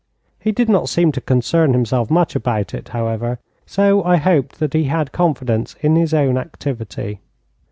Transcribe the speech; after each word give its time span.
He 0.39 0.51
did 0.51 0.67
not 0.67 0.89
seem 0.89 1.11
to 1.11 1.21
concern 1.21 1.73
himself 1.73 2.09
much 2.09 2.35
about 2.35 2.73
it, 2.73 2.87
however, 2.89 3.37
so 3.67 4.03
I 4.03 4.15
hoped 4.17 4.57
that 4.57 4.73
he 4.73 4.85
had 4.85 5.11
confidence 5.11 5.75
in 5.81 5.95
his 5.95 6.11
own 6.11 6.39
activity. 6.39 7.19